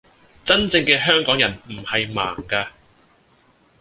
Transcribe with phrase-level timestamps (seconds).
[0.43, 2.67] 真正嘅香港人唔係盲㗎